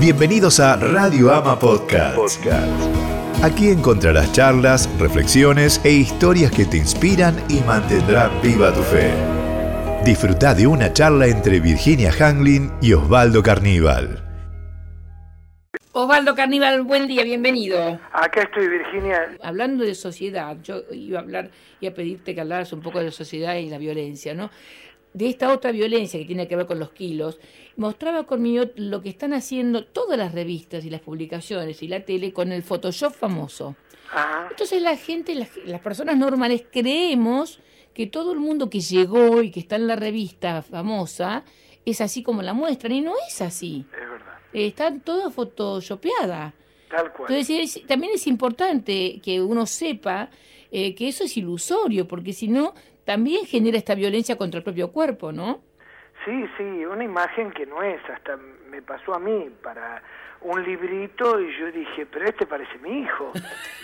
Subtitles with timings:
[0.00, 2.46] Bienvenidos a Radio Ama Podcast.
[3.42, 9.12] Aquí encontrarás charlas, reflexiones e historias que te inspiran y mantendrán viva tu fe.
[10.02, 14.24] Disfruta de una charla entre Virginia Hanglin y Osvaldo Carníbal.
[15.92, 18.00] Osvaldo Carníbal, buen día, bienvenido.
[18.14, 19.36] Acá estoy, Virginia.
[19.42, 23.06] Hablando de sociedad, yo iba a hablar y a pedirte que hablaras un poco de
[23.06, 24.48] la sociedad y la violencia, ¿no?
[25.12, 27.40] De esta otra violencia que tiene que ver con los kilos,
[27.76, 32.32] mostraba conmigo lo que están haciendo todas las revistas y las publicaciones y la tele
[32.32, 33.76] con el Photoshop famoso.
[34.50, 37.60] Entonces la gente, las, personas normales creemos
[37.94, 41.44] que todo el mundo que llegó y que está en la revista famosa
[41.84, 43.84] es así como la muestran y no es así.
[43.92, 44.38] Es verdad.
[44.52, 46.54] está toda photoshopeada.
[46.88, 47.32] Tal cual.
[47.32, 50.30] Entonces también es importante que uno sepa
[50.72, 54.92] eh, que eso es ilusorio, porque si no también genera esta violencia contra el propio
[54.92, 55.60] cuerpo, ¿no?
[56.24, 60.02] Sí, sí, una imagen que no es, hasta me pasó a mí para
[60.42, 63.32] un librito y yo dije, pero este parece mi hijo.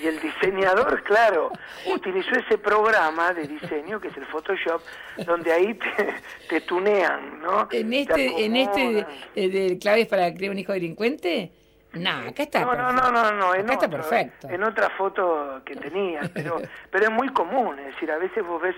[0.02, 1.50] Y el diseñador, claro,
[1.86, 4.80] utilizó ese programa de diseño que es el Photoshop,
[5.26, 6.14] donde ahí te,
[6.48, 7.68] te tunean, ¿no?
[7.70, 11.52] En este, en este de, de claves para crear un hijo delincuente,
[11.98, 12.60] no, acá está.
[12.60, 14.48] No, no, no, no, no, en está perfecto.
[14.48, 18.60] En otra foto que tenía, pero, pero es muy común, es decir, a veces vos
[18.60, 18.76] ves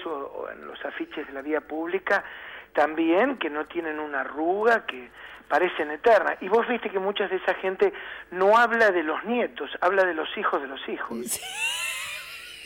[0.52, 2.24] en los afiches de la vía pública
[2.72, 5.11] también que no tienen una arruga, que
[5.48, 6.36] parecen eternas.
[6.41, 7.92] Y vos viste que mucha de esa gente
[8.30, 11.41] no habla de los nietos, habla de los hijos de los hijos.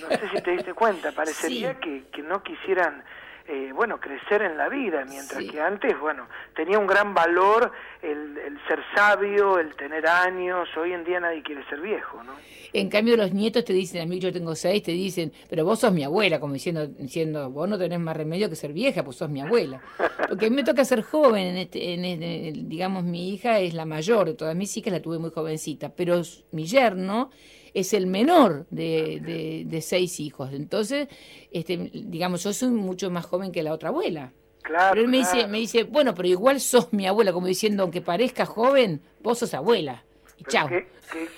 [0.03, 3.03] No sé si te diste cuenta, parecería que, que no quisieran
[3.49, 8.59] eh, bueno, crecer en la vida, mientras que antes, bueno, tenía un gran valor el,
[8.69, 12.33] ser sabio, el tener años, hoy en día nadie quiere ser viejo, ¿no?
[12.73, 15.81] En cambio los nietos te dicen, a mí yo tengo seis, te dicen, pero vos
[15.81, 19.17] sos mi abuela, como diciendo, diciendo vos no tenés más remedio que ser vieja, pues
[19.17, 19.81] sos mi abuela.
[20.29, 23.75] Porque a mí me toca ser joven, en este, en este, digamos, mi hija es
[23.75, 27.31] la mayor de todas mis hijas, la tuve muy jovencita, pero mi yerno
[27.75, 30.53] es el menor de, de, seis hijos.
[30.53, 31.09] Entonces,
[31.51, 34.33] este, digamos, yo soy mucho más joven que la otra abuela.
[34.63, 37.83] Claro, pero él me dice, me dice, bueno, pero igual sos mi abuela, como diciendo,
[37.83, 40.05] aunque parezca joven, vos sos abuela.
[40.39, 40.69] Y chao.
[40.69, 40.87] Qué,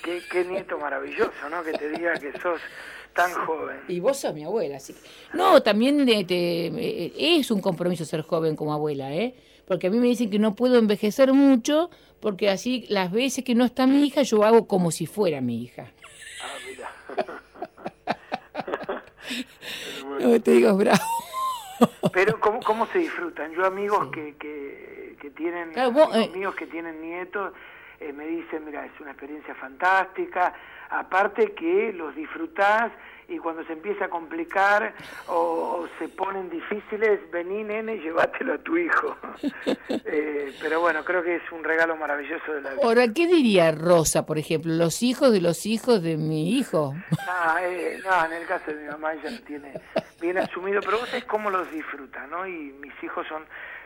[0.03, 1.63] qué, qué, nieto maravilloso, ¿no?
[1.63, 2.61] Que te diga que sos
[3.15, 3.79] tan joven.
[3.89, 4.95] Y vos sos mi abuela, así
[5.33, 9.35] No, también eh, es un compromiso ser joven como abuela, ¿eh?
[9.67, 11.89] Porque a mí me dicen que no puedo envejecer mucho,
[12.21, 15.63] porque así las veces que no está mi hija, yo hago como si fuera mi
[15.63, 15.91] hija.
[20.21, 20.99] No te digo bravo.
[22.13, 23.53] Pero ¿cómo, cómo se disfrutan?
[23.53, 27.53] Yo amigos que, que, que tienen, claro, amigos eh, que tienen nietos,
[28.01, 30.55] eh, me dicen, mira, es una experiencia fantástica,
[30.91, 32.93] aparte que los disfrutás
[33.29, 34.95] y cuando se empieza a complicar
[35.29, 39.17] o, se ponen difíciles, vení nene, llévatelo a tu hijo.
[40.07, 42.83] Eh, pero bueno, creo que es un regalo maravilloso de la vida.
[42.83, 44.73] Ahora, ¿qué diría Rosa, por ejemplo?
[44.73, 46.95] ¿Los hijos de los hijos de mi hijo?
[47.11, 49.73] No, eh, no en el caso de mi mamá ella lo tiene
[50.21, 52.47] bien asumido, pero vos sabés cómo los disfruta, ¿no?
[52.47, 53.45] Y mis hijos son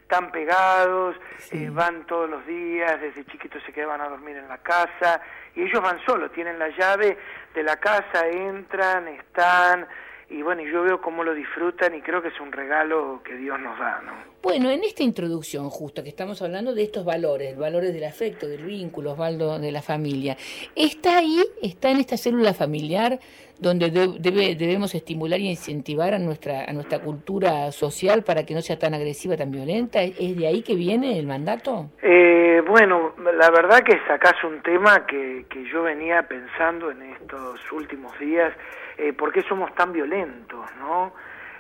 [0.09, 1.17] tan pegados,
[1.53, 5.21] eh, van todos los días, desde chiquitos se quedaban a dormir en la casa,
[5.55, 7.19] y ellos van solos, tienen la llave
[7.55, 9.87] de la casa, entran, están,
[10.31, 13.59] y bueno, yo veo cómo lo disfrutan y creo que es un regalo que Dios
[13.61, 14.13] nos da, ¿no?
[14.43, 18.63] Bueno, en esta introducción justo que estamos hablando de estos valores, valores del afecto, del
[18.63, 20.37] vínculo, Osvaldo, de la familia,
[20.77, 23.19] ¿está ahí, está en esta célula familiar
[23.59, 28.61] donde debe, debemos estimular y incentivar a nuestra, a nuestra cultura social para que no
[28.61, 30.03] sea tan agresiva, tan violenta?
[30.03, 31.91] ¿Es de ahí que viene el mandato?
[32.03, 37.73] Eh, bueno, la verdad que sacás un tema que, que yo venía pensando en estos
[37.73, 38.53] últimos días,
[38.99, 40.67] eh, ¿por qué somos tan violentos?
[40.79, 41.15] ¿no?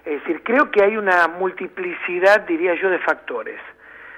[0.05, 3.61] Es decir, creo que hay una multiplicidad, diría yo, de factores.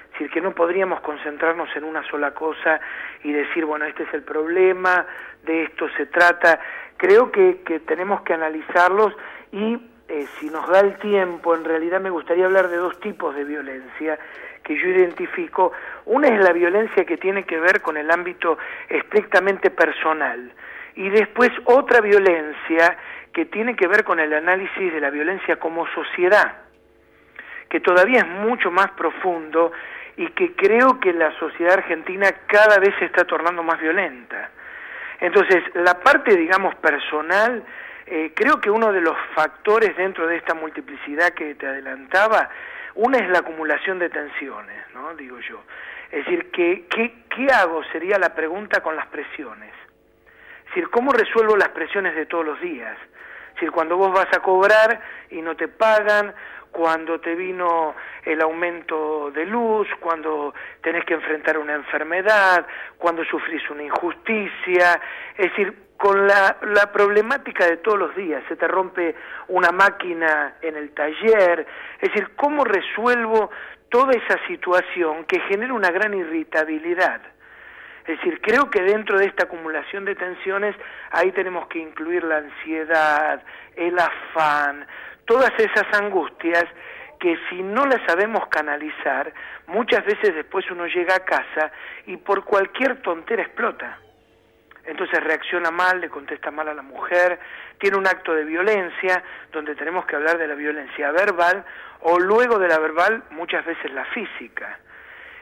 [0.05, 2.81] Es decir, que no podríamos concentrarnos en una sola cosa
[3.23, 5.05] y decir, bueno, este es el problema,
[5.43, 6.59] de esto se trata
[7.01, 9.11] creo que, que tenemos que analizarlos
[9.51, 9.73] y
[10.07, 13.43] eh, si nos da el tiempo, en realidad me gustaría hablar de dos tipos de
[13.43, 14.19] violencia
[14.63, 15.71] que yo identifico.
[16.05, 20.51] Una es la violencia que tiene que ver con el ámbito estrictamente personal
[20.95, 22.97] y después otra violencia
[23.33, 26.57] que tiene que ver con el análisis de la violencia como sociedad,
[27.69, 29.71] que todavía es mucho más profundo
[30.17, 34.51] y que creo que la sociedad argentina cada vez se está tornando más violenta.
[35.19, 37.63] Entonces, la parte, digamos, personal,
[38.05, 42.49] eh, creo que uno de los factores dentro de esta multiplicidad que te adelantaba,
[42.95, 45.13] una es la acumulación de tensiones, ¿no?
[45.15, 45.63] Digo yo.
[46.11, 47.83] Es decir, ¿qué, qué, hago?
[47.85, 49.73] Sería la pregunta con las presiones.
[50.73, 52.97] Decir, ¿cómo resuelvo las presiones de todos los días?
[53.49, 56.33] Es decir, cuando vos vas a cobrar y no te pagan,
[56.71, 62.65] cuando te vino el aumento de luz, cuando tenés que enfrentar una enfermedad,
[62.97, 65.01] cuando sufrís una injusticia,
[65.37, 69.13] es decir, con la, la, problemática de todos los días, se te rompe
[69.49, 71.67] una máquina en el taller,
[71.99, 73.51] es decir, ¿cómo resuelvo
[73.89, 77.21] toda esa situación que genera una gran irritabilidad?
[78.01, 80.75] Es decir, creo que dentro de esta acumulación de tensiones
[81.11, 83.43] ahí tenemos que incluir la ansiedad,
[83.75, 84.87] el afán,
[85.25, 86.65] todas esas angustias
[87.19, 89.31] que si no las sabemos canalizar,
[89.67, 91.71] muchas veces después uno llega a casa
[92.07, 93.99] y por cualquier tontera explota.
[94.85, 97.39] Entonces reacciona mal, le contesta mal a la mujer,
[97.77, 101.63] tiene un acto de violencia, donde tenemos que hablar de la violencia verbal,
[102.01, 104.79] o luego de la verbal muchas veces la física,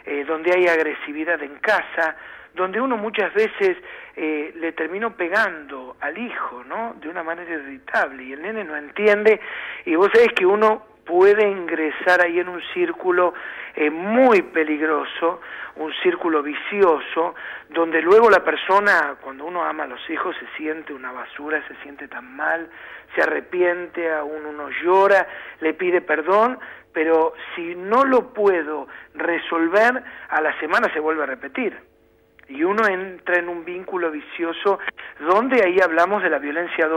[0.06, 2.18] eh, donde hay agresividad en casa,
[2.54, 3.78] donde uno muchas veces
[4.16, 6.96] eh, le terminó pegando al hijo, ¿no?
[7.00, 9.40] De una manera irritable y el nene no entiende
[9.86, 13.34] y vos sabés que uno puede ingresar ahí en un círculo
[13.76, 15.42] eh, muy peligroso,
[15.78, 17.34] un círculo vicioso,
[17.70, 21.76] donde luego la persona, cuando uno ama a los hijos, se siente una basura, se
[21.82, 22.70] siente tan mal,
[23.16, 25.28] se arrepiente, aún uno llora,
[25.62, 26.60] le pide perdón,
[26.94, 31.89] pero si no lo puedo resolver, a la semana se vuelve a repetir
[32.50, 34.80] y uno entra en un vínculo vicioso
[35.20, 36.88] donde ahí hablamos de la violencia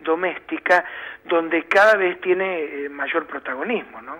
[0.00, 0.84] doméstica,
[1.24, 4.16] donde cada vez tiene eh, mayor protagonismo, ¿no?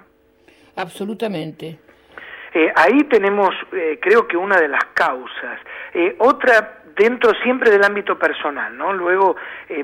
[0.77, 1.79] Absolutamente.
[2.53, 5.59] Eh, ahí tenemos, eh, creo que una de las causas.
[6.19, 8.93] otra dentro siempre del ámbito personal, ¿no?
[8.93, 9.35] Luego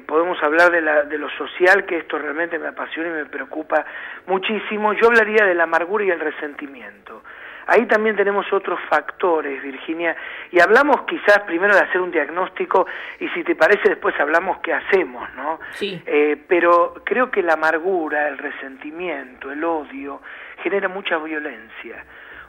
[0.06, 3.84] podemos hablar de, la, de lo social, que esto realmente me apasiona y me preocupa
[4.26, 4.92] muchísimo.
[4.92, 7.22] Yo hablaría de la amargura y el resentimiento.
[7.70, 10.16] Ahí también tenemos otros factores, Virginia,
[10.50, 12.84] y hablamos quizás primero de hacer un diagnóstico
[13.20, 15.60] y si te parece después hablamos qué hacemos, ¿no?
[15.74, 16.02] Sí.
[16.04, 20.20] Eh, pero creo que la amargura, el resentimiento, el odio
[20.64, 22.04] genera mucha violencia.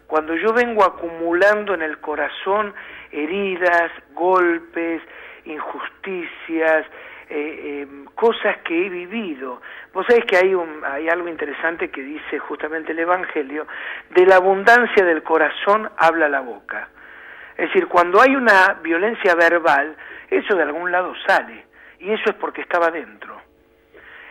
[0.08, 2.74] Cuando yo vengo acumulando en el corazón
[3.12, 5.04] heridas, golpes,
[5.46, 6.88] injusticias,
[7.34, 9.62] eh, em, cosas que he vivido.
[9.94, 13.68] Vos sabés que hay, un, hay algo interesante que dice justamente el Evangelio,
[14.10, 16.90] de la abundancia del corazón habla la boca.
[17.56, 19.96] Es decir, cuando hay una violencia verbal,
[20.30, 21.66] eso de algún lado sale,
[22.00, 23.42] y eso es porque estaba dentro.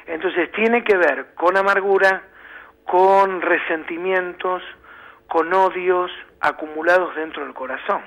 [0.06, 2.23] Entonces tiene que ver con amargura,
[2.85, 4.62] con resentimientos,
[5.26, 6.11] con odios
[6.41, 8.03] acumulados dentro del corazón.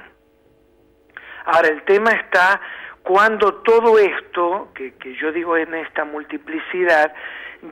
[1.46, 2.62] Ahora, el tema está
[3.04, 7.14] cuando todo esto, que, que, yo digo en esta multiplicidad,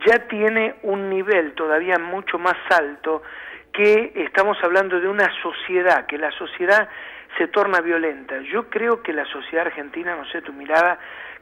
[0.06, 3.24] ya tiene un nivel todavía mucho más alto
[3.74, 6.90] que estamos hablando de una sociedad, que la sociedad
[7.38, 8.40] se torna violenta.
[8.42, 11.00] Yo creo que la sociedad argentina, no sé tu mirada,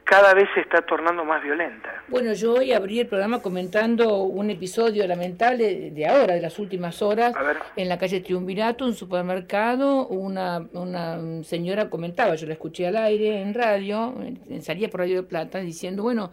[0.09, 2.03] cada vez se está tornando más violenta.
[2.07, 7.03] Bueno, yo hoy abrí el programa comentando un episodio lamentable de ahora, de las últimas
[7.03, 7.35] horas,
[7.75, 13.39] en la calle Triunvirato, un supermercado, una, una señora comentaba, yo la escuché al aire
[13.39, 14.15] en radio,
[14.61, 16.31] salía por Radio de Plata, diciendo, bueno,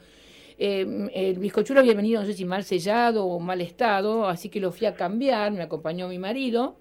[0.56, 4.58] eh, el bizcochuelo había venido, no sé si mal sellado o mal estado, así que
[4.58, 6.78] lo fui a cambiar, me acompañó mi marido,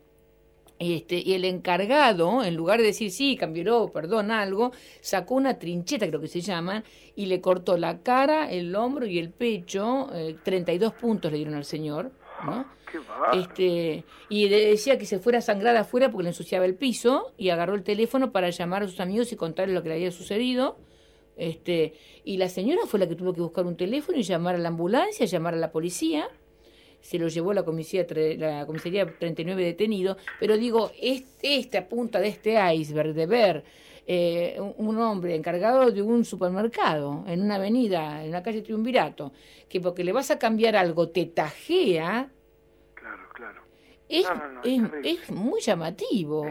[0.77, 6.07] este, y el encargado, en lugar de decir sí, cambió, perdón, algo, sacó una trincheta,
[6.07, 6.83] creo que se llama,
[7.15, 11.55] y le cortó la cara, el hombro y el pecho, eh, 32 puntos le dieron
[11.55, 12.11] al señor,
[12.45, 12.65] ¿no?
[13.33, 17.49] este, y le decía que se fuera sangrada afuera porque le ensuciaba el piso, y
[17.49, 20.77] agarró el teléfono para llamar a sus amigos y contarles lo que le había sucedido.
[21.37, 24.57] Este, y la señora fue la que tuvo que buscar un teléfono y llamar a
[24.57, 26.29] la ambulancia, llamar a la policía
[27.05, 32.57] se lo llevó la comisaría, la comisaría 39 detenido, pero digo, esta punta de este
[32.73, 33.63] iceberg de ver
[34.07, 39.33] eh, un hombre encargado de un supermercado en una avenida, en la calle Triunvirato,
[39.69, 42.27] que porque le vas a cambiar algo te tajea,
[42.95, 43.61] claro, claro.
[44.09, 44.27] Es,
[45.03, 46.43] es, muy llamativo.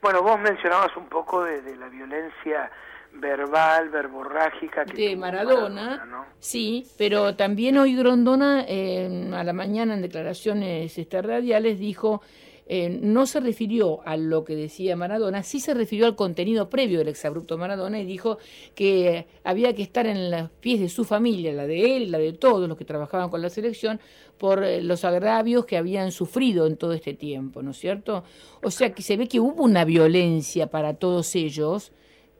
[0.00, 2.70] bueno, vos mencionabas un poco de la violencia
[3.14, 4.84] verbal, verborrágica.
[4.84, 12.22] de Maradona, sí, pero también hoy Grondona eh, a la mañana en declaraciones radiales dijo
[12.66, 16.98] eh, no se refirió a lo que decía Maradona, sí se refirió al contenido previo
[16.98, 18.38] del exabrupto Maradona y dijo
[18.74, 22.16] que había que estar en los pies de su familia, la de él y la
[22.16, 24.00] de todos los que trabajaban con la selección,
[24.38, 28.24] por eh, los agravios que habían sufrido en todo este tiempo, ¿no es cierto?
[28.62, 31.92] O sea que se ve que hubo una violencia para todos ellos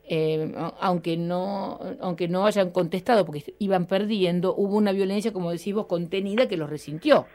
[0.08, 5.86] eh, aunque no aunque no hayan contestado porque iban perdiendo, hubo una violencia, como decimos,
[5.86, 7.26] contenida que los resintió.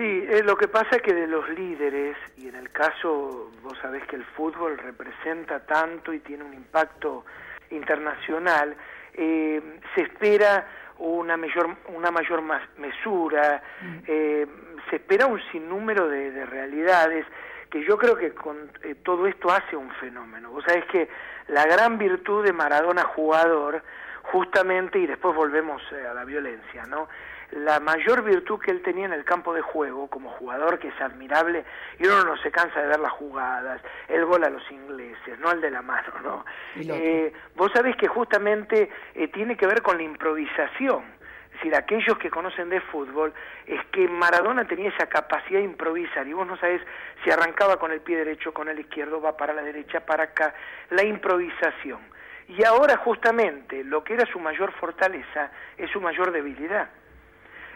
[0.00, 3.76] Sí, eh, lo que pasa es que de los líderes, y en el caso, vos
[3.82, 7.26] sabés que el fútbol representa tanto y tiene un impacto
[7.70, 8.74] internacional,
[9.12, 9.60] eh,
[9.94, 10.66] se espera
[10.98, 12.42] una mayor, una mayor
[12.78, 13.98] mesura, mm.
[14.06, 14.46] eh,
[14.88, 17.26] se espera un sinnúmero de, realidades
[17.70, 20.50] que yo creo que con eh, todo esto hace un fenómeno.
[20.50, 21.08] Vos sabés que
[21.48, 23.82] la gran virtud de Maradona jugador,
[24.22, 27.08] justamente, y después volvemos eh, a la violencia, ¿no?
[27.52, 31.00] la mayor virtud que él tenía en el campo de juego como jugador, que es
[31.00, 31.64] admirable,
[31.98, 35.50] y uno no se cansa de ver las jugadas, el gol a los ingleses, no
[35.50, 36.44] el de la mano, ¿no?
[36.76, 41.19] Eh, vos sabés que justamente eh, tiene que ver con la improvisación.
[41.52, 43.34] Es decir, aquellos que conocen de fútbol,
[43.66, 46.80] es que Maradona tenía esa capacidad de improvisar y vos no sabés
[47.22, 50.54] si arrancaba con el pie derecho, con el izquierdo, va para la derecha, para acá,
[50.90, 52.00] la improvisación.
[52.48, 56.88] Y ahora justamente lo que era su mayor fortaleza es su mayor debilidad.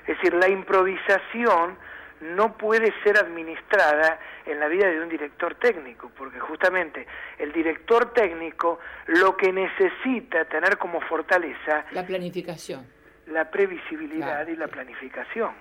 [0.06, 1.76] Es decir, la improvisación
[2.20, 7.06] no puede ser administrada en la vida de un director técnico, porque justamente
[7.38, 11.84] el director técnico lo que necesita tener como fortaleza...
[11.92, 12.86] La planificación.
[13.26, 15.54] La previsibilidad y la planificación.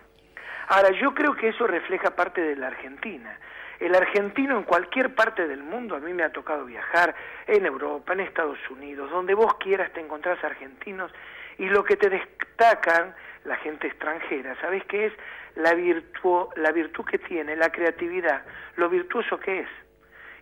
[0.67, 3.37] Ahora, yo creo que eso refleja parte de la Argentina.
[3.79, 7.15] El argentino en cualquier parte del mundo, a mí me ha tocado viajar,
[7.47, 11.11] en Europa, en Estados Unidos, donde vos quieras te encontrás argentinos,
[11.57, 13.13] y lo que te destacan
[13.45, 15.13] la gente extranjera, ¿sabes qué es?
[15.55, 18.43] La virtud, la virtud que tiene, la creatividad,
[18.77, 19.69] lo virtuoso que es.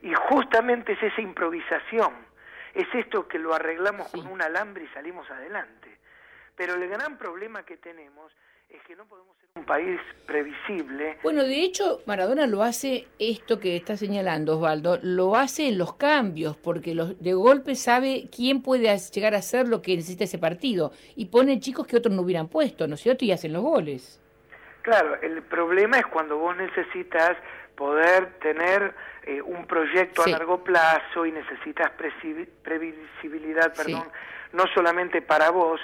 [0.03, 2.13] Y justamente es esa improvisación,
[2.73, 5.97] es esto que lo arreglamos con un alambre y salimos adelante.
[6.61, 8.31] Pero el gran problema que tenemos
[8.69, 11.17] es que no podemos ser un país previsible.
[11.23, 15.95] Bueno, de hecho, Maradona lo hace esto que está señalando Osvaldo, lo hace en los
[15.95, 20.37] cambios, porque los, de golpe sabe quién puede llegar a hacer lo que necesita ese
[20.37, 23.25] partido y pone chicos que otros no hubieran puesto, ¿no es cierto?
[23.25, 24.20] Y hacen los goles.
[24.81, 27.37] Claro, el problema es cuando vos necesitas
[27.75, 31.91] poder tener eh, un proyecto a largo plazo y necesitas
[32.63, 34.05] previsibilidad, perdón,
[34.53, 35.79] no solamente para vos,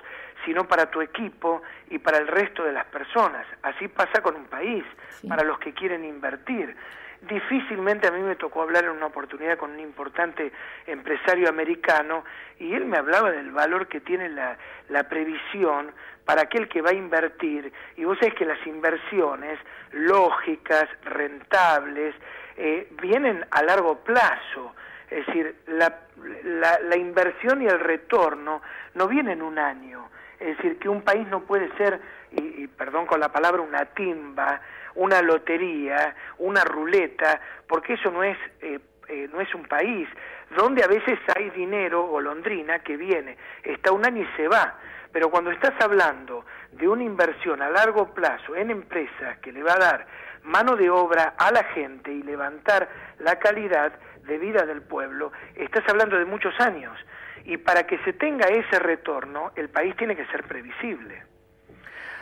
[0.46, 3.46] sino para tu equipo y para el resto de las personas.
[3.62, 4.84] Así pasa con un país,
[5.28, 6.76] para los que quieren invertir.
[7.22, 10.52] Difícilmente a mí me tocó hablar en una oportunidad con un importante
[10.86, 12.24] empresario americano
[12.60, 14.56] y él me hablaba del valor que tiene la,
[14.90, 15.92] la previsión
[16.28, 17.72] para aquel que va a invertir.
[17.96, 19.58] Y vos sabés que las inversiones
[19.94, 22.14] lógicas, rentables,
[22.58, 24.76] eh, vienen a largo plazo.
[25.10, 26.02] Es decir, la,
[26.44, 28.62] la, la, inversión y el retorno
[28.96, 33.06] no vienen en un año, es decir, que un país no puede ser, y, perdón
[33.06, 34.60] con la palabra, una timba,
[34.96, 38.80] una lotería, una ruleta, porque eso no es, eh,
[39.10, 40.08] eh, no es un país,
[40.56, 44.76] donde a veces hay dinero golondrina que viene, está un año y se va.
[45.12, 49.74] Pero cuando estás hablando de una inversión a largo plazo en empresas que le va
[49.74, 50.08] a dar
[50.44, 52.88] mano de obra a la gente y levantar
[53.20, 56.98] la calidad de vida del pueblo, estás hablando de muchos años
[57.46, 61.24] y para que se tenga ese retorno, el país tiene que ser previsible.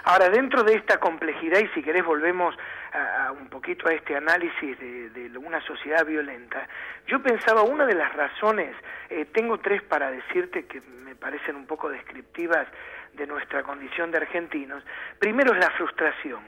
[0.07, 2.55] Ahora, dentro de esta complejidad, y si querés volvemos
[2.93, 6.67] a, un poquito a este análisis de, una sociedad violenta,
[7.07, 8.75] yo pensaba una de las razones,
[9.09, 12.67] eh, tengo tres para decirte que me parecen un poco descriptivas
[13.13, 14.83] de nuestra condición de argentinos.
[15.17, 16.41] Primero es la frustración.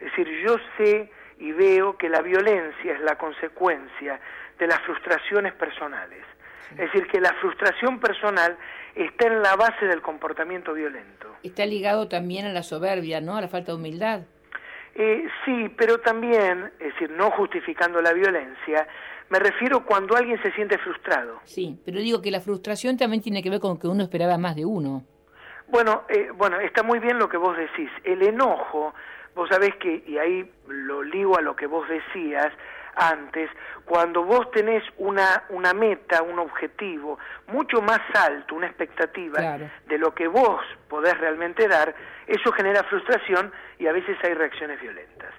[0.00, 1.08] Es decir, yo sé
[1.38, 4.18] y veo que la violencia es la consecuencia
[4.58, 6.24] de las frustraciones personales.
[6.70, 8.56] Es decir, que la frustración personal
[8.94, 11.28] está en la base del comportamiento violento.
[11.42, 13.36] Está ligado también a la soberbia, ¿no?
[13.36, 14.22] A la falta de humildad.
[14.94, 18.86] Eh, sí, pero también, es decir, no justificando la violencia,
[19.30, 21.40] me refiero cuando alguien se siente frustrado.
[21.44, 24.54] Sí, pero digo que la frustración también tiene que ver con que uno esperaba más
[24.54, 25.04] de uno.
[25.68, 27.88] Bueno, eh, bueno, está muy bien lo que vos decís.
[28.04, 28.92] El enojo,
[29.34, 32.52] vos sabés que, y ahí lo ligo a lo que vos decías,
[32.94, 33.50] antes,
[33.84, 37.18] cuando vos tenés una, una meta, un objetivo
[37.48, 41.94] mucho más alto, una expectativa de lo que vos podés realmente dar,
[42.26, 45.32] eso genera frustración y a veces hay reacciones violentas.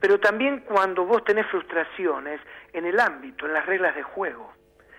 [0.00, 2.40] Pero también cuando vos tenés frustraciones
[2.72, 4.52] en el ámbito, en las reglas de juego,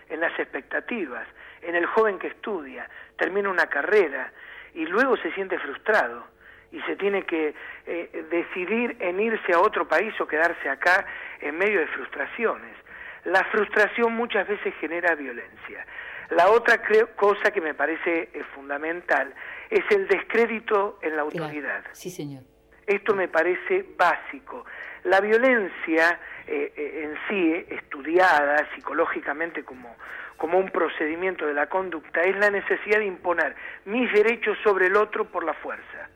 [0.08, 1.26] en las expectativas,
[1.62, 4.32] en el joven que estudia, termina una carrera
[4.74, 6.33] y luego se siente frustrado
[6.74, 7.54] y se tiene que
[7.86, 11.06] eh, decidir en irse a otro país o quedarse acá
[11.40, 12.76] en medio de frustraciones.
[13.24, 15.86] La frustración muchas veces genera violencia.
[16.30, 16.82] La otra
[17.14, 19.32] cosa que me parece eh, fundamental
[19.70, 21.84] es el descrédito en la autoridad.
[21.92, 22.42] Sí, señor.
[22.86, 24.66] Esto me parece básico.
[25.04, 26.72] La violencia eh,
[27.04, 29.94] en sí, estudiada psicológicamente como,
[30.36, 33.54] como un procedimiento de la conducta, es la necesidad de imponer
[33.84, 36.08] mis derechos sobre el otro por la fuerza.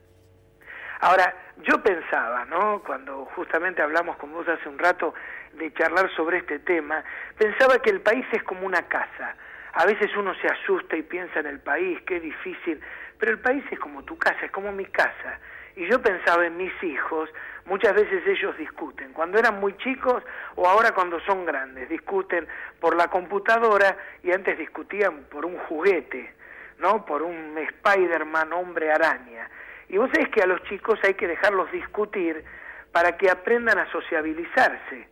[0.99, 2.81] Ahora, yo pensaba, ¿no?
[2.85, 5.13] Cuando justamente hablamos con vos hace un rato
[5.53, 7.03] de charlar sobre este tema,
[7.37, 9.35] pensaba que el país es como una casa.
[9.73, 12.81] a veces uno se asusta y piensa en el país, qué difícil,
[13.19, 15.39] pero el país es como tu casa, es como mi casa.
[15.75, 17.29] Y yo pensaba en mis hijos,
[17.65, 20.23] muchas veces ellos discuten, cuando eran muy chicos
[20.55, 22.47] o ahora cuando son grandes, discuten
[22.79, 26.33] por la computadora y antes discutían por un juguete,
[26.79, 27.05] ¿no?
[27.05, 29.49] Por un Spider-Man hombre araña.
[29.89, 32.43] Y vos sabés que a los chicos hay que dejarlos discutir
[32.91, 35.07] para que aprendan a sociabilizarse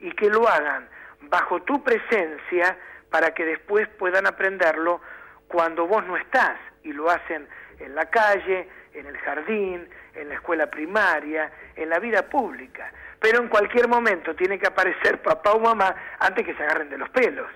[0.00, 0.88] y que lo hagan
[1.22, 2.78] bajo tu presencia
[3.10, 5.00] para que después puedan aprenderlo
[5.48, 7.48] cuando vos no estás y lo hacen
[7.80, 12.92] en la calle, en el jardín, en la escuela primaria, en la vida pública.
[13.20, 16.98] Pero en cualquier momento tiene que aparecer papá o mamá antes que se agarren de
[16.98, 17.50] los pelos.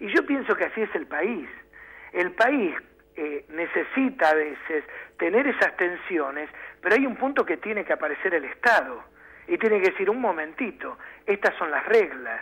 [0.00, 1.48] Y yo pienso que así es el país.
[2.12, 2.74] El país
[3.16, 4.84] eh, necesita a veces
[5.18, 6.48] tener esas tensiones,
[6.80, 9.04] pero hay un punto que tiene que aparecer el Estado
[9.46, 12.40] y tiene que decir un momentito, estas son las reglas.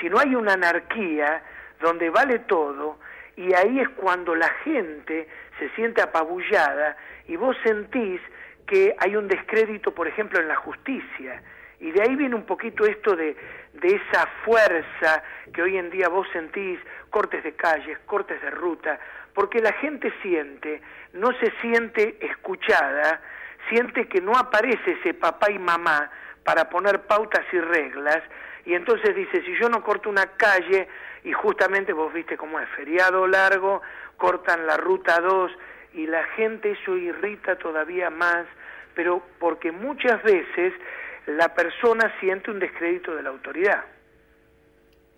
[0.00, 1.42] Si no hay una anarquía
[1.80, 2.98] donde vale todo,
[3.36, 6.96] y ahí es cuando la gente se siente apabullada
[7.26, 8.20] y vos sentís
[8.66, 11.42] que hay un descrédito, por ejemplo, en la justicia.
[11.80, 13.36] Y de ahí viene un poquito esto de,
[13.74, 16.78] de esa fuerza que hoy en día vos sentís,
[17.10, 18.98] cortes de calles, cortes de ruta,
[19.34, 20.80] porque la gente siente,
[21.12, 23.20] no se siente escuchada,
[23.68, 26.10] siente que no aparece ese papá y mamá
[26.44, 28.22] para poner pautas y reglas,
[28.64, 30.88] y entonces dice, si yo no corto una calle,
[31.24, 33.82] y justamente vos viste cómo es, feriado largo,
[34.16, 35.52] cortan la ruta 2,
[35.94, 38.46] y la gente eso irrita todavía más,
[38.94, 40.72] pero porque muchas veces
[41.26, 43.84] la persona siente un descrédito de la autoridad.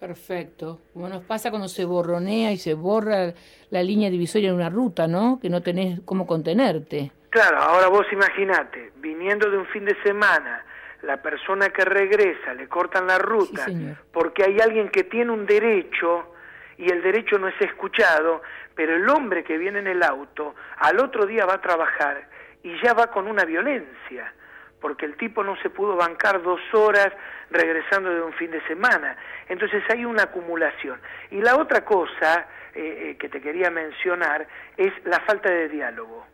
[0.06, 0.82] Perfecto.
[0.92, 3.32] Como nos pasa cuando se borronea y se borra
[3.70, 5.40] la línea divisoria en una ruta, ¿no?
[5.40, 7.10] Que no tenés cómo contenerte.
[7.30, 10.64] Claro, ahora vos imaginate, viniendo de un fin de semana,
[11.02, 13.66] la persona que regresa le cortan la ruta
[14.12, 16.34] porque hay alguien que tiene un derecho
[16.78, 18.42] y el derecho no es escuchado,
[18.76, 22.28] pero el hombre que viene en el auto al otro día va a trabajar
[22.62, 24.32] y ya va con una violencia,
[24.80, 27.12] porque el tipo no se pudo bancar dos horas
[27.50, 29.16] regresando de un fin de semana.
[29.48, 31.00] Entonces hay una acumulación.
[31.30, 36.26] Y la otra cosa eh, eh, que te quería mencionar es la falta de diálogo.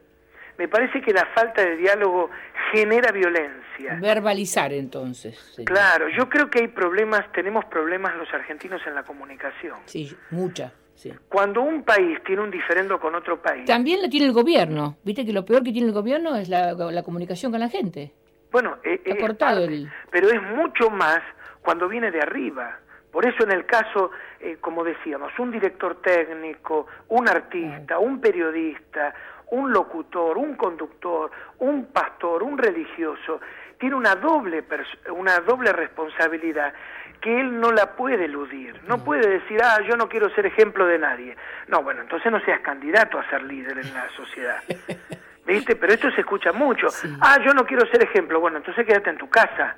[0.59, 2.31] Me parece que la falta de diálogo
[2.73, 3.99] genera violencia.
[4.01, 5.61] Verbalizar entonces.
[5.64, 9.79] Claro, yo creo que hay problemas, tenemos problemas los argentinos en la comunicación.
[9.87, 10.73] Sí, mucha.
[10.95, 11.12] Sí.
[11.29, 13.64] Cuando un país tiene un diferendo con otro país.
[13.64, 14.99] También lo tiene el gobierno.
[15.03, 18.12] Viste que lo peor que tiene el gobierno es la, comunicación con la gente.
[18.53, 19.67] Bueno, eh, es cortado
[20.11, 21.21] pero es mucho más
[21.62, 22.79] cuando viene de arriba.
[23.11, 24.11] Por eso en el caso,
[24.41, 29.15] eh, como decíamos, un director técnico, un artista, un periodista,
[29.51, 33.41] un locutor, un conductor, un pastor, un religioso,
[33.79, 34.65] tiene una doble,
[35.11, 36.73] una doble responsabilidad
[37.21, 38.81] que él no la puede eludir.
[38.88, 41.37] No puede decir, ah, yo no quiero ser ejemplo de nadie.
[41.69, 44.62] No, bueno, entonces no seas candidato a ser líder en la sociedad.
[45.46, 45.76] ¿Viste?
[45.76, 46.88] Pero esto se escucha mucho.
[47.20, 48.40] Ah, yo no quiero ser ejemplo.
[48.40, 49.76] Bueno, entonces quédate en tu casa,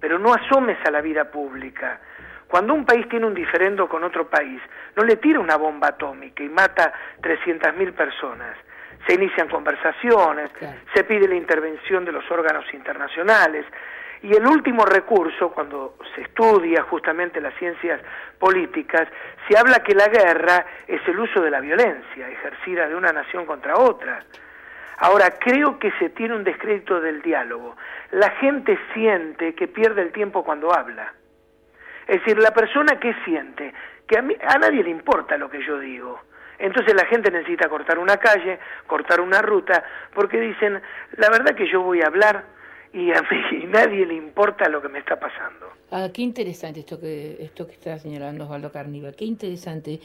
[0.00, 2.00] pero no asomes a la vida pública.
[2.48, 4.60] Cuando un país tiene un diferendo con otro país,
[4.96, 8.56] no le tira una bomba atómica y mata 300.000 personas
[9.06, 10.50] se inician conversaciones,
[10.94, 13.66] se pide la intervención de los órganos internacionales.
[14.22, 18.00] Y el último recurso, cuando se estudia justamente las ciencias
[18.38, 19.08] políticas,
[19.48, 23.44] se habla que la guerra es el uso de la violencia ejercida de una nación
[23.46, 24.22] contra otra.
[25.02, 27.74] Ahora, creo que se tiene un descrédito del diálogo.
[28.12, 31.12] La gente siente que pierde el tiempo cuando habla.
[32.06, 33.74] Es decir, la persona que siente
[34.06, 36.20] que a, a nadie le importa lo que yo digo,
[36.56, 39.82] entonces la gente necesita cortar una calle, cortar una ruta,
[40.14, 40.80] porque dicen,
[41.16, 42.44] la verdad que yo voy a hablar
[42.92, 45.66] y a mí nadie le importa lo que me está pasando.
[45.90, 49.98] Ah, qué interesante esto que esto que está señalando Osvaldo Carniva, qué interesante.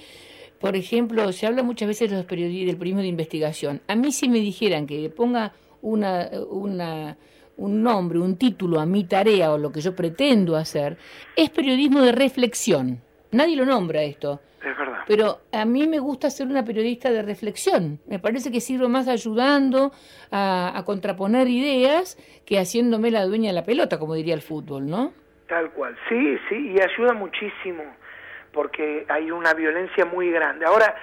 [0.60, 3.82] Por ejemplo, se habla muchas veces de los periodistas, del periodismo de investigación.
[3.88, 7.18] A mí si me dijeran que ponga una, una,
[7.58, 10.98] un nombre, un título a mi tarea o lo que yo pretendo hacer,
[11.36, 13.02] es periodismo de reflexión.
[13.32, 14.40] Nadie lo nombra esto.
[14.60, 15.04] Es verdad.
[15.08, 18.00] Pero a mí me gusta ser una periodista de reflexión.
[18.08, 19.92] Me parece que sirvo más ayudando
[20.32, 25.14] a, contraponer ideas que haciéndome la dueña de la pelota, como diría el fútbol, ¿no?
[25.48, 25.96] Tal cual.
[26.10, 27.84] Sí, sí, y ayuda muchísimo
[28.58, 30.66] porque hay una violencia muy grande.
[30.66, 30.96] Ahora,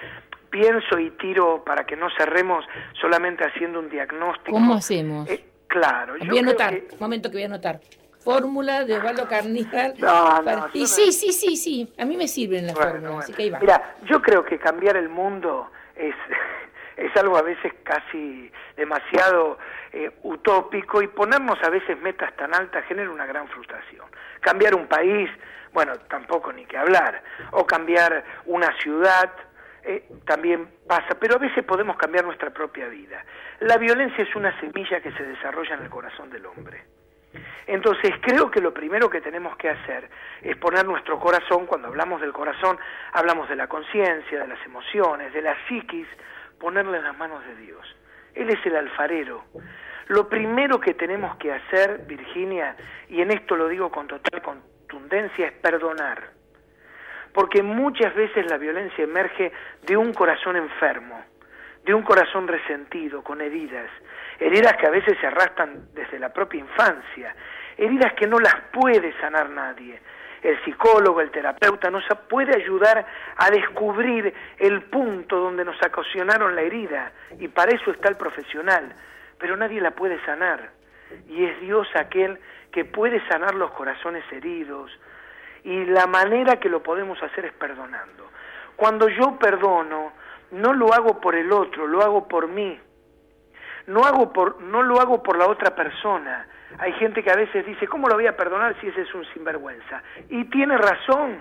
[0.51, 2.65] pienso y tiro para que no cerremos
[3.01, 4.51] solamente haciendo un diagnóstico.
[4.51, 5.31] ¿Cómo hacemos?
[5.31, 6.15] Eh, claro.
[6.19, 7.79] Voy a anotar, un momento que voy a anotar
[8.19, 9.95] fórmula de Osvaldo Carníbal.
[9.99, 13.43] No, no, y sí, sí, sí, sí, a mí me sirven las fórmulas, así que
[13.43, 13.61] ahí va.
[13.61, 16.17] Mira, yo creo que cambiar el mundo es,
[16.97, 19.59] es algo a veces casi demasiado
[19.93, 24.07] eh, utópico y ponernos a veces metas tan altas genera una gran frustración.
[24.41, 25.31] Cambiar un país,
[25.75, 29.31] bueno, tampoco ni que hablar, o cambiar una ciudad,
[29.83, 33.23] eh, también pasa, pero a veces podemos cambiar nuestra propia vida.
[33.59, 36.85] La violencia es una semilla que se desarrolla en el corazón del hombre.
[37.67, 40.09] Entonces creo que lo primero que tenemos que hacer
[40.43, 42.79] es poner nuestro corazón, cuando hablamos del corazón,
[43.13, 46.07] hablamos de la conciencia, de las emociones, de la psiquis,
[46.61, 47.97] ponerle en las manos de Dios.
[48.35, 49.45] Él es el alfarero.
[50.07, 52.77] Lo primero que tenemos que hacer, Virginia,
[53.09, 54.41] y en esto lo digo con total
[55.39, 56.23] es perdonar.
[57.33, 59.53] Porque muchas veces la violencia emerge
[59.83, 61.25] de un corazón enfermo,
[61.85, 63.91] de un corazón resentido, con heridas,
[64.39, 67.35] heridas que a veces se arrastran desde la propia infancia,
[67.77, 70.01] heridas que no las puede sanar nadie.
[70.43, 76.63] El psicólogo, el terapeuta nos puede ayudar a descubrir el punto donde nos ocasionaron la
[76.63, 78.95] herida y para eso está el profesional,
[79.39, 80.71] pero nadie la puede sanar.
[81.29, 82.39] Y es Dios aquel
[82.75, 84.91] que puede sanar los corazones heridos
[85.63, 88.29] y la manera que lo podemos hacer es perdonando.
[88.77, 90.13] Cuando yo perdono,
[90.51, 92.79] no lo hago por el otro, lo hago por mí
[93.87, 96.47] no, hago por, no lo hago por la otra persona.
[96.79, 99.25] Hay gente que a veces dice, ¿cómo lo voy a perdonar si ese es un
[99.33, 100.03] sinvergüenza?
[100.29, 101.39] Y tiene razón,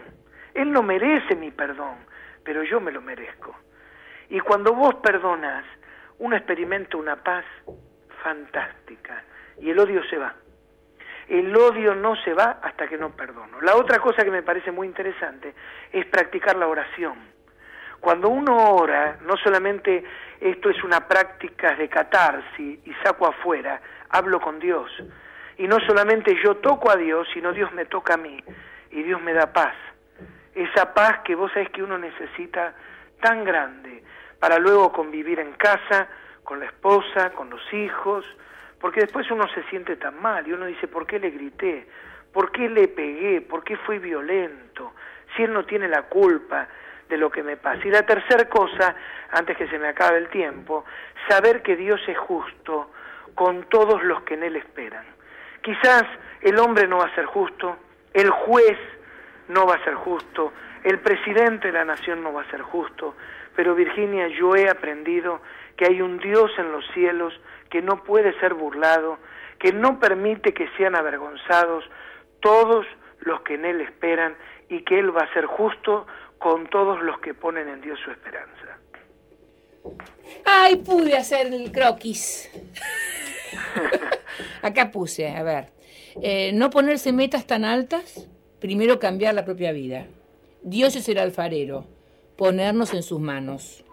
[0.54, 1.96] él no merece mi perdón,
[2.44, 3.56] pero yo me lo merezco.
[4.30, 5.66] Y cuando vos perdonas,
[6.20, 7.46] uno experimenta una paz
[8.22, 9.24] fantástica
[9.60, 10.34] y el odio se va.
[11.28, 13.62] El odio no se va hasta que no perdono.
[13.62, 15.54] La otra cosa que me parece muy interesante
[15.92, 17.34] es practicar la oración.
[18.00, 20.04] Cuando uno ora, no solamente
[20.42, 24.92] esto es una práctica de catarsis y saco afuera, hablo con Dios.
[25.58, 28.44] Y no solamente yo toco a Dios, sino Dios me toca a mí
[28.92, 29.76] y Dios me da paz.
[30.54, 32.74] Esa paz que vos sabés que uno necesita
[33.22, 34.04] tan grande
[34.40, 36.10] para luego convivir en casa,
[36.44, 38.26] con la esposa, con los hijos,
[38.84, 41.88] porque después uno se siente tan mal y uno dice, ¿por qué le grité?
[42.34, 43.40] ¿Por qué le pegué?
[43.40, 44.92] ¿Por qué fui violento?
[45.34, 46.68] Si él no tiene la culpa,
[47.08, 47.80] de lo que me pasa.
[47.88, 48.94] Y la tercera cosa,
[49.32, 50.84] antes que se me acabe el tiempo,
[51.30, 52.92] saber que Dios es justo
[53.36, 55.06] con todos los que en Él esperan.
[55.62, 56.04] Quizás
[56.42, 57.78] el hombre no va a ser justo,
[58.14, 58.78] el juez
[59.48, 60.52] no va a ser justo,
[60.84, 63.16] el presidente de la nación no va a ser justo,
[63.56, 65.42] pero Virginia, yo he aprendido
[65.78, 67.34] que hay un Dios en los cielos
[67.70, 69.18] que no puede ser burlado,
[69.60, 71.84] que no permite que sean avergonzados
[72.42, 72.86] todos
[73.22, 74.36] los que en Él esperan
[74.70, 76.06] y que Él va a ser justo
[76.38, 78.78] con todos los que ponen en Dios su esperanza.
[80.46, 82.50] Ay, pude hacer el croquis.
[84.62, 85.70] Acá puse, a ver,
[86.22, 88.28] eh, no ponerse metas tan altas,
[88.60, 90.06] primero cambiar la propia vida.
[90.62, 91.86] Dios es el alfarero,
[92.38, 93.84] ponernos en sus manos.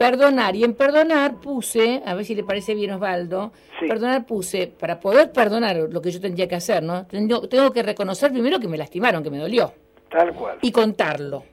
[0.00, 3.52] Perdonar, y en perdonar puse, a ver si le parece bien Osvaldo,
[3.86, 7.06] perdonar puse, para poder perdonar lo que yo tendría que hacer, ¿no?
[7.06, 9.74] Tengo, tengo que reconocer primero que me lastimaron, que me dolió.
[10.08, 10.56] Tal cual.
[10.62, 11.44] Y contarlo.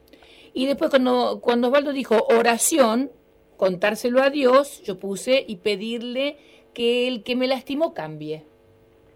[0.54, 3.12] Y después cuando, cuando Osvaldo dijo oración,
[3.58, 6.38] contárselo a Dios, yo puse y pedirle
[6.74, 8.46] que el que me lastimó cambie.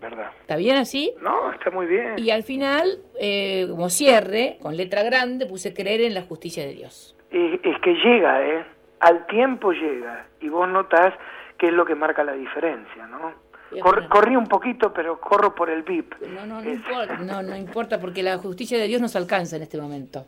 [0.02, 0.32] ¿Verdad?
[0.42, 1.14] ¿Está bien así?
[1.22, 2.16] No, está muy bien.
[2.18, 6.74] Y al final, eh, como cierre, con letra grande, puse creer en la justicia de
[6.74, 7.16] Dios.
[7.32, 8.81] es que llega, ¿eh?
[9.02, 10.26] Al tiempo llega.
[10.40, 11.14] Y vos notás
[11.58, 13.52] que es lo que marca la diferencia, ¿no?
[14.10, 16.16] corrí un poquito, pero corro por el VIP.
[16.36, 19.62] No, no, no importa, no, no importa, porque la justicia de Dios nos alcanza en
[19.62, 20.26] este momento.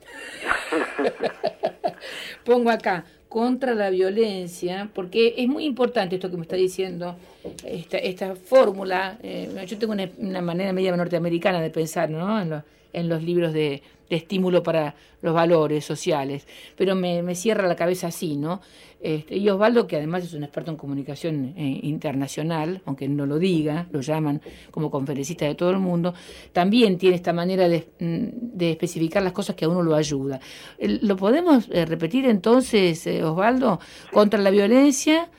[2.45, 7.17] Pongo acá, contra la violencia, porque es muy importante esto que me está diciendo,
[7.65, 9.17] esta, esta fórmula.
[9.23, 12.39] Eh, yo tengo una, manera media norteamericana de pensar, ¿no?
[12.39, 13.81] En, en los libros de,
[14.15, 18.61] estímulo para los valores sociales, pero me, cierra la cabeza así, ¿no?
[18.99, 23.37] Este, y Osvaldo, que además es un experto en comunicación eh, internacional, aunque no lo
[23.37, 26.13] diga, lo llaman como conferencista de todo el mundo,
[26.53, 30.39] también tiene esta manera de, mm, especificar las cosas que a uno lo ayuda.
[30.79, 33.79] ¿Lo podemos eh, repetir entonces, eh, Osvaldo?
[34.11, 35.29] Contra la violencia,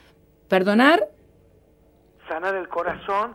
[0.48, 1.08] perdonar.
[2.28, 3.34] Sanar el corazón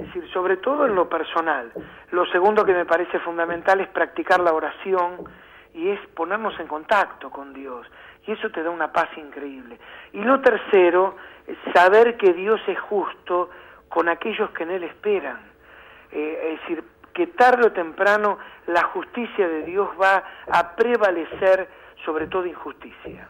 [0.00, 1.70] es decir, sobre todo en lo personal.
[2.10, 5.24] Lo segundo que me parece fundamental es practicar la oración
[5.74, 7.86] y es ponernos en contacto con Dios.
[8.26, 9.78] Y eso te da una paz increíble.
[10.12, 11.16] Y lo tercero,
[11.74, 13.50] saber que Dios es justo
[13.88, 15.38] con aquellos que en Él esperan.
[16.12, 21.68] Eh, es decir, que tarde o temprano la justicia de Dios va a prevalecer
[22.04, 23.28] sobre toda injusticia.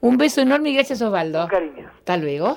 [0.00, 1.48] Un beso enorme y gracias Osvaldo.
[1.48, 1.88] Cariño.
[1.98, 2.56] Hasta luego.